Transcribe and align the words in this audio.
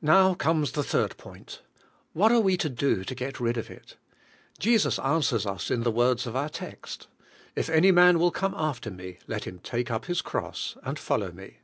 Now 0.00 0.32
comes 0.32 0.72
the 0.72 0.82
third 0.82 1.18
point. 1.18 1.60
What 2.14 2.32
are 2.32 2.40
we 2.40 2.56
to 2.56 2.70
do 2.70 3.04
to 3.04 3.14
get 3.14 3.38
rid 3.40 3.58
of 3.58 3.70
it? 3.70 3.98
Jesus 4.58 4.98
answers 4.98 5.44
us 5.44 5.70
in 5.70 5.82
the 5.82 5.90
words 5.90 6.26
of 6.26 6.34
our 6.34 6.48
text: 6.48 7.08
"If 7.54 7.66
an}^ 7.66 7.92
man 7.92 8.18
will 8.18 8.30
come 8.30 8.54
after 8.56 8.90
me, 8.90 9.18
let 9.26 9.44
him 9.44 9.58
take 9.58 9.90
up 9.90 10.06
his 10.06 10.22
cross 10.22 10.78
and 10.82 10.98
follow 10.98 11.30
me." 11.30 11.58